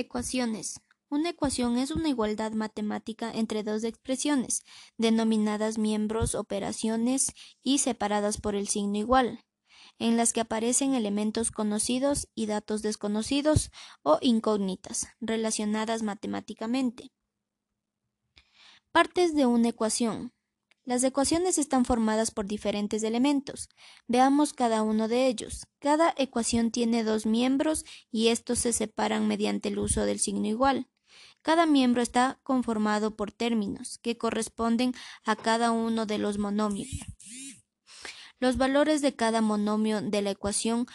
Ecuaciones. 0.00 0.80
Una 1.08 1.30
ecuación 1.30 1.76
es 1.76 1.90
una 1.90 2.08
igualdad 2.08 2.52
matemática 2.52 3.32
entre 3.32 3.64
dos 3.64 3.82
expresiones, 3.82 4.62
denominadas 4.96 5.76
miembros, 5.76 6.36
operaciones 6.36 7.32
y 7.64 7.78
separadas 7.78 8.40
por 8.40 8.54
el 8.54 8.68
signo 8.68 8.96
igual, 8.96 9.44
en 9.98 10.16
las 10.16 10.32
que 10.32 10.40
aparecen 10.40 10.94
elementos 10.94 11.50
conocidos 11.50 12.28
y 12.36 12.46
datos 12.46 12.80
desconocidos 12.82 13.72
o 14.04 14.18
incógnitas 14.20 15.08
relacionadas 15.20 16.04
matemáticamente. 16.04 17.10
Partes 18.92 19.34
de 19.34 19.46
una 19.46 19.70
ecuación. 19.70 20.32
Las 20.88 21.04
ecuaciones 21.04 21.58
están 21.58 21.84
formadas 21.84 22.30
por 22.30 22.46
diferentes 22.46 23.02
elementos. 23.02 23.68
Veamos 24.06 24.54
cada 24.54 24.82
uno 24.82 25.06
de 25.06 25.26
ellos. 25.26 25.66
Cada 25.80 26.14
ecuación 26.16 26.70
tiene 26.70 27.04
dos 27.04 27.26
miembros 27.26 27.84
y 28.10 28.28
estos 28.28 28.60
se 28.60 28.72
separan 28.72 29.28
mediante 29.28 29.68
el 29.68 29.78
uso 29.78 30.06
del 30.06 30.18
signo 30.18 30.46
igual. 30.46 30.88
Cada 31.42 31.66
miembro 31.66 32.00
está 32.00 32.40
conformado 32.42 33.16
por 33.16 33.32
términos 33.32 33.98
que 33.98 34.16
corresponden 34.16 34.94
a 35.26 35.36
cada 35.36 35.72
uno 35.72 36.06
de 36.06 36.16
los 36.16 36.38
monomios. 36.38 36.88
Los 38.40 38.56
valores 38.56 39.02
de 39.02 39.14
cada 39.14 39.42
monomio 39.42 40.00
de 40.00 40.22
la 40.22 40.30
ecuación 40.30 40.86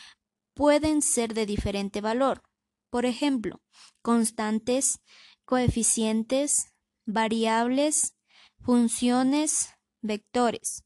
pueden 0.55 1.03
ser 1.03 1.35
de 1.35 1.45
diferente 1.45 2.01
valor. 2.01 2.41
Por 2.89 3.05
ejemplo, 3.05 3.61
constantes, 4.01 5.01
coeficientes, 5.45 6.73
variables, 7.05 8.15
funciones, 8.59 9.69
vectores. 10.03 10.83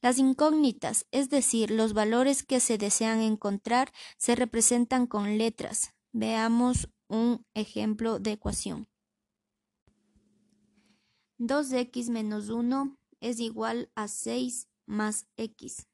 Las 0.00 0.18
incógnitas, 0.18 1.06
es 1.10 1.28
decir, 1.30 1.70
los 1.70 1.92
valores 1.92 2.42
que 2.42 2.60
se 2.60 2.78
desean 2.78 3.20
encontrar, 3.20 3.92
se 4.18 4.34
representan 4.34 5.06
con 5.06 5.38
letras. 5.38 5.94
Veamos 6.12 6.88
un 7.08 7.44
ejemplo 7.54 8.18
de 8.18 8.32
ecuación. 8.32 8.88
2x 11.38 12.10
menos 12.10 12.48
1 12.48 12.96
es 13.20 13.40
igual 13.40 13.90
a 13.94 14.08
6 14.08 14.68
más 14.86 15.26
x. 15.36 15.86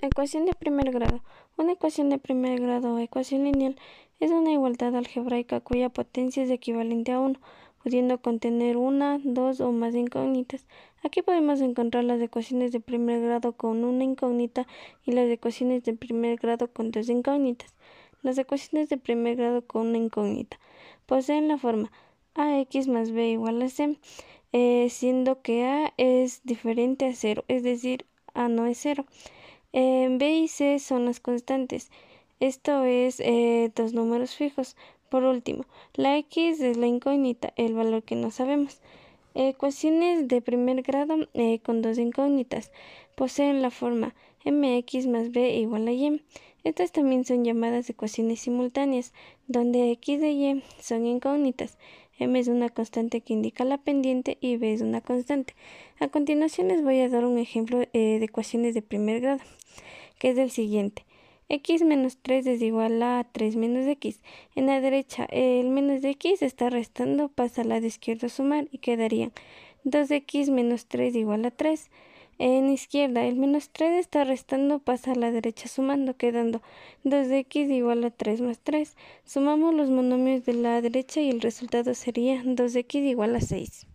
Ecuación 0.00 0.46
de 0.46 0.54
primer 0.54 0.90
grado. 0.90 1.22
Una 1.56 1.72
ecuación 1.72 2.08
de 2.08 2.18
primer 2.18 2.60
grado 2.60 2.94
o 2.94 2.98
ecuación 2.98 3.44
lineal 3.44 3.78
es 4.18 4.30
una 4.30 4.52
igualdad 4.52 4.96
algebraica 4.96 5.60
cuya 5.60 5.90
potencia 5.90 6.42
es 6.42 6.50
equivalente 6.50 7.12
a 7.12 7.20
1 7.20 7.38
pudiendo 7.82 8.20
contener 8.20 8.76
una, 8.76 9.20
dos 9.22 9.60
o 9.60 9.72
más 9.72 9.94
incógnitas. 9.94 10.66
Aquí 11.02 11.22
podemos 11.22 11.60
encontrar 11.60 12.04
las 12.04 12.20
ecuaciones 12.20 12.72
de 12.72 12.80
primer 12.80 13.20
grado 13.20 13.52
con 13.52 13.84
una 13.84 14.04
incógnita 14.04 14.66
y 15.04 15.12
las 15.12 15.28
ecuaciones 15.28 15.82
de 15.84 15.94
primer 15.94 16.38
grado 16.38 16.68
con 16.68 16.90
dos 16.90 17.08
incógnitas. 17.08 17.74
Las 18.22 18.38
ecuaciones 18.38 18.88
de 18.88 18.98
primer 18.98 19.36
grado 19.36 19.66
con 19.66 19.88
una 19.88 19.98
incógnita 19.98 20.58
poseen 21.06 21.48
la 21.48 21.58
forma 21.58 21.90
ax 22.34 22.86
más 22.86 23.10
b 23.10 23.30
igual 23.30 23.60
a 23.62 23.68
c, 23.68 23.98
eh, 24.52 24.88
siendo 24.90 25.42
que 25.42 25.64
a 25.64 25.92
es 25.96 26.42
diferente 26.44 27.06
a 27.06 27.14
cero, 27.14 27.44
es 27.48 27.62
decir, 27.62 28.06
a 28.32 28.48
no 28.48 28.66
es 28.66 28.78
cero. 28.80 29.04
B 29.72 30.38
y 30.44 30.48
c 30.48 30.78
son 30.78 31.06
las 31.06 31.18
constantes. 31.18 31.90
Esto 32.38 32.84
es 32.84 33.20
eh, 33.20 33.72
dos 33.74 33.92
números 33.92 34.34
fijos. 34.34 34.76
Por 35.12 35.24
último, 35.24 35.66
la 35.92 36.16
x 36.16 36.62
es 36.62 36.78
la 36.78 36.86
incógnita, 36.86 37.52
el 37.56 37.74
valor 37.74 38.02
que 38.02 38.16
no 38.16 38.30
sabemos. 38.30 38.80
Ecuaciones 39.34 40.26
de 40.26 40.40
primer 40.40 40.80
grado 40.80 41.28
eh, 41.34 41.58
con 41.58 41.82
dos 41.82 41.98
incógnitas 41.98 42.72
poseen 43.14 43.60
la 43.60 43.70
forma 43.70 44.14
mx 44.46 45.06
más 45.08 45.30
b 45.30 45.54
igual 45.56 45.86
a 45.86 45.92
y. 45.92 46.22
Estas 46.64 46.92
también 46.92 47.26
son 47.26 47.44
llamadas 47.44 47.90
ecuaciones 47.90 48.40
simultáneas, 48.40 49.12
donde 49.48 49.90
x 49.90 50.22
e 50.22 50.30
y 50.32 50.62
son 50.80 51.04
incógnitas. 51.04 51.76
m 52.18 52.38
es 52.38 52.48
una 52.48 52.70
constante 52.70 53.20
que 53.20 53.34
indica 53.34 53.66
la 53.66 53.76
pendiente 53.76 54.38
y 54.40 54.56
b 54.56 54.72
es 54.72 54.80
una 54.80 55.02
constante. 55.02 55.54
A 56.00 56.08
continuación 56.08 56.68
les 56.68 56.82
voy 56.82 57.00
a 57.00 57.10
dar 57.10 57.26
un 57.26 57.36
ejemplo 57.36 57.82
eh, 57.82 58.18
de 58.18 58.24
ecuaciones 58.24 58.72
de 58.72 58.80
primer 58.80 59.20
grado, 59.20 59.42
que 60.18 60.30
es 60.30 60.38
el 60.38 60.50
siguiente 60.50 61.04
x 61.48 61.82
menos 61.82 62.18
3 62.22 62.46
es 62.46 62.62
igual 62.62 63.02
a 63.02 63.26
3 63.30 63.56
menos 63.56 63.86
x. 63.86 64.20
En 64.54 64.66
la 64.66 64.80
derecha 64.80 65.26
el 65.30 65.68
menos 65.68 66.02
de 66.02 66.10
x 66.10 66.42
está 66.42 66.70
restando, 66.70 67.28
pasa 67.28 67.62
al 67.62 67.68
lado 67.68 67.86
izquierdo 67.86 68.26
a 68.26 68.30
sumar 68.30 68.68
y 68.70 68.78
quedarían 68.78 69.32
2x 69.84 70.50
menos 70.50 70.86
3 70.86 71.14
igual 71.16 71.44
a 71.44 71.50
3. 71.50 71.90
En 72.38 72.70
izquierda 72.70 73.24
el 73.24 73.36
menos 73.36 73.70
3 73.70 74.00
está 74.00 74.24
restando, 74.24 74.78
pasa 74.78 75.12
a 75.12 75.14
la 75.14 75.30
derecha 75.30 75.68
sumando, 75.68 76.16
quedando 76.16 76.62
2x 77.04 77.70
igual 77.70 78.04
a 78.04 78.10
3 78.10 78.40
más 78.40 78.60
3. 78.60 78.96
Sumamos 79.24 79.74
los 79.74 79.90
monomios 79.90 80.44
de 80.44 80.54
la 80.54 80.80
derecha 80.80 81.20
y 81.20 81.30
el 81.30 81.40
resultado 81.40 81.94
sería 81.94 82.42
2x 82.42 82.94
igual 82.94 83.36
a 83.36 83.40
6. 83.40 83.86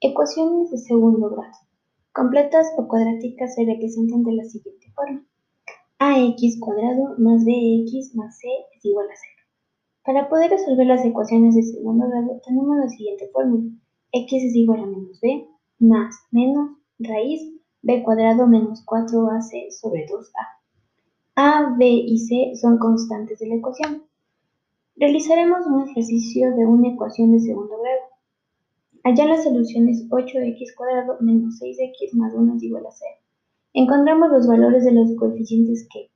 Ecuaciones 0.00 0.70
de 0.70 0.78
segundo 0.78 1.30
grado. 1.30 1.56
Completas 2.12 2.66
o 2.76 2.86
cuadráticas 2.86 3.54
se 3.54 3.64
representan 3.64 4.22
de 4.22 4.32
la 4.34 4.44
siguiente 4.44 4.92
forma 4.94 5.24
ax 5.98 6.58
cuadrado 6.60 7.14
más 7.18 7.44
bx 7.44 8.14
más 8.14 8.38
c 8.38 8.48
es 8.76 8.84
igual 8.84 9.06
a 9.06 9.14
0. 9.14 9.34
Para 10.04 10.28
poder 10.28 10.50
resolver 10.50 10.86
las 10.86 11.04
ecuaciones 11.04 11.54
de 11.54 11.62
segundo 11.62 12.08
grado 12.08 12.40
tenemos 12.44 12.76
la 12.76 12.88
siguiente 12.88 13.28
fórmula. 13.32 13.70
x 14.12 14.44
es 14.44 14.54
igual 14.54 14.80
a 14.80 14.86
menos 14.86 15.20
b 15.20 15.48
más 15.78 16.14
menos 16.30 16.70
raíz 16.98 17.42
b 17.82 18.02
cuadrado 18.02 18.46
menos 18.46 18.84
4ac 18.84 19.70
sobre 19.70 20.06
2a. 20.06 20.46
a, 21.36 21.74
b 21.78 21.86
y 21.86 22.18
c 22.18 22.56
son 22.60 22.78
constantes 22.78 23.38
de 23.38 23.48
la 23.48 23.54
ecuación. 23.56 24.02
Realizaremos 24.96 25.66
un 25.66 25.88
ejercicio 25.88 26.54
de 26.54 26.66
una 26.66 26.88
ecuación 26.88 27.32
de 27.32 27.40
segundo 27.40 27.76
grado. 27.78 28.00
Allá 29.04 29.26
la 29.26 29.42
solución 29.42 29.88
es 29.88 30.08
8x 30.08 30.74
cuadrado 30.76 31.18
menos 31.20 31.60
6x 31.60 32.14
más 32.14 32.32
1 32.34 32.56
es 32.56 32.62
igual 32.62 32.86
a 32.86 32.90
0. 32.90 33.23
Encontramos 33.76 34.30
los 34.30 34.46
valores 34.46 34.84
de 34.84 34.92
los 34.92 35.16
coeficientes 35.16 35.88
que 35.92 36.08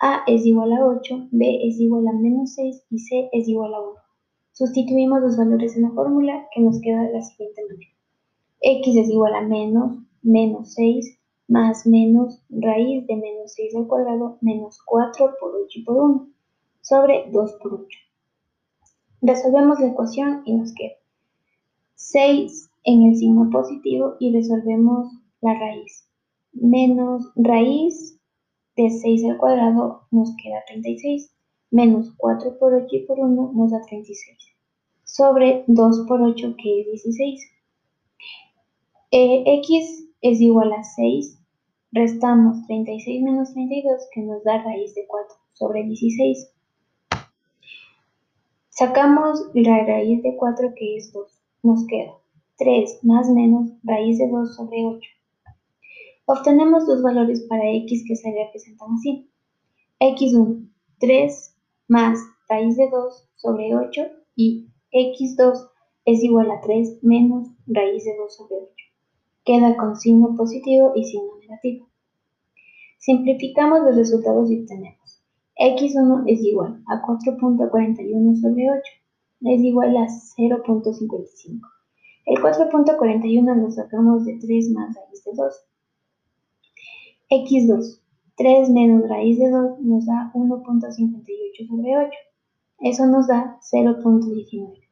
a 0.00 0.22
es 0.26 0.46
igual 0.46 0.72
a 0.72 0.86
8, 0.86 1.28
b 1.30 1.58
es 1.68 1.78
igual 1.78 2.08
a 2.08 2.12
menos 2.14 2.54
6 2.54 2.86
y 2.88 2.98
c 3.00 3.28
es 3.32 3.46
igual 3.48 3.74
a 3.74 3.80
1. 3.82 3.92
Sustituimos 4.52 5.20
los 5.20 5.36
valores 5.36 5.76
en 5.76 5.82
la 5.82 5.90
fórmula 5.90 6.48
que 6.54 6.62
nos 6.62 6.80
queda 6.80 7.02
de 7.02 7.12
la 7.12 7.20
siguiente 7.20 7.60
manera. 7.68 7.90
x 8.62 8.96
es 8.96 9.10
igual 9.10 9.34
a 9.34 9.42
menos, 9.42 9.98
menos 10.22 10.72
6, 10.72 11.18
más 11.48 11.86
menos 11.86 12.42
raíz 12.48 13.06
de 13.06 13.16
menos 13.16 13.52
6 13.56 13.76
al 13.76 13.88
cuadrado, 13.88 14.38
menos 14.40 14.80
4 14.86 15.34
por 15.38 15.54
8 15.54 15.80
por 15.84 15.96
1, 15.98 16.28
sobre 16.80 17.30
2 17.30 17.58
por 17.62 17.74
8. 17.74 17.98
Resolvemos 19.20 19.80
la 19.80 19.88
ecuación 19.88 20.40
y 20.46 20.54
nos 20.54 20.72
queda 20.74 20.94
6 21.94 22.70
en 22.84 23.02
el 23.02 23.16
signo 23.16 23.50
positivo 23.50 24.16
y 24.18 24.32
resolvemos 24.32 25.12
la 25.42 25.52
raíz 25.60 26.08
menos 26.52 27.32
raíz 27.36 28.18
de 28.76 28.90
6 28.90 29.24
al 29.24 29.38
cuadrado 29.38 30.02
nos 30.10 30.34
queda 30.42 30.64
36, 30.66 31.34
menos 31.70 32.12
4 32.16 32.58
por 32.58 32.74
8 32.74 32.86
y 32.90 33.06
por 33.06 33.20
1 33.20 33.52
nos 33.54 33.70
da 33.70 33.80
36, 33.82 34.38
sobre 35.04 35.64
2 35.66 36.06
por 36.08 36.22
8 36.22 36.54
que 36.56 36.80
es 36.80 36.86
16. 36.86 37.40
Eh, 39.10 39.44
x 39.58 40.08
es 40.22 40.40
igual 40.40 40.72
a 40.72 40.82
6, 40.82 41.38
restamos 41.92 42.66
36 42.66 43.22
menos 43.22 43.52
32 43.52 44.08
que 44.12 44.22
nos 44.22 44.42
da 44.44 44.62
raíz 44.62 44.94
de 44.94 45.06
4 45.06 45.36
sobre 45.52 45.84
16. 45.84 46.50
Sacamos 48.70 49.50
la 49.54 49.84
raíz 49.84 50.22
de 50.22 50.34
4 50.36 50.72
que 50.74 50.96
es 50.96 51.12
2, 51.12 51.30
nos 51.62 51.86
queda 51.86 52.12
3 52.56 53.04
más 53.04 53.28
menos 53.28 53.70
raíz 53.82 54.18
de 54.18 54.28
2 54.28 54.56
sobre 54.56 54.86
8. 54.86 55.08
Obtenemos 56.26 56.86
dos 56.86 57.02
valores 57.02 57.42
para 57.48 57.70
x 57.70 58.04
que 58.06 58.16
se 58.16 58.30
representan 58.30 58.94
así. 58.94 59.30
x1, 60.00 60.68
3 60.98 61.56
más 61.88 62.18
raíz 62.48 62.76
de 62.76 62.88
2 62.90 63.28
sobre 63.36 63.74
8 63.74 64.02
y 64.36 64.68
x2 64.92 65.68
es 66.04 66.22
igual 66.22 66.50
a 66.50 66.60
3 66.60 67.02
menos 67.02 67.48
raíz 67.66 68.04
de 68.04 68.16
2 68.16 68.36
sobre 68.36 68.56
8. 68.56 68.68
Queda 69.44 69.76
con 69.76 69.96
signo 69.96 70.36
positivo 70.36 70.92
y 70.94 71.04
signo 71.04 71.38
negativo. 71.40 71.88
Simplificamos 72.98 73.80
los 73.82 73.96
resultados 73.96 74.50
y 74.50 74.60
obtenemos 74.60 75.02
x1 75.58 76.24
es 76.26 76.40
igual 76.42 76.82
a 76.88 77.02
4.41 77.02 78.40
sobre 78.40 78.70
8, 78.70 78.80
es 79.42 79.60
igual 79.62 79.96
a 79.96 80.06
0.55. 80.06 81.60
El 82.26 82.42
4.41 82.42 83.62
lo 83.62 83.70
sacamos 83.70 84.24
de 84.24 84.38
3 84.40 84.70
más 84.70 84.96
raíz 84.96 85.24
de 85.24 85.32
2, 85.34 85.54
x2. 87.32 88.00
3 88.36 88.70
menos 88.70 89.08
raíz 89.08 89.38
de 89.38 89.50
2 89.50 89.80
nos 89.80 90.06
da 90.06 90.32
1.58 90.34 91.68
sobre 91.68 91.96
8. 91.96 92.10
Eso 92.80 93.06
nos 93.06 93.26
da 93.26 93.58
0.19. 93.60 94.91